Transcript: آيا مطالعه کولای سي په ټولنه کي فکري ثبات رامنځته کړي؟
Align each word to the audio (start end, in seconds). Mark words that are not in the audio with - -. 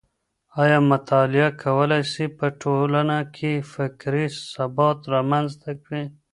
آيا 0.61 0.79
مطالعه 0.91 1.49
کولای 1.63 2.03
سي 2.13 2.25
په 2.37 2.45
ټولنه 2.61 3.17
کي 3.35 3.51
فکري 3.73 4.25
ثبات 4.51 4.99
رامنځته 5.13 5.71
کړي؟ 5.83 6.03